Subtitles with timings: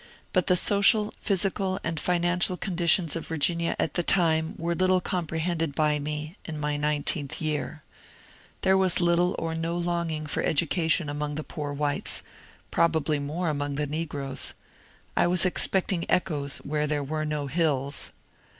[0.33, 4.99] But the social, physical, and financial conditions of Vir ginia at the time were little
[4.99, 7.83] comprehended by me, in my nine teenth year.
[8.63, 12.23] There was little or no longing for education among the poor whites—
[12.71, 14.55] probably more among the negroes.
[15.15, 18.09] I was expecting echoes where there were no hills.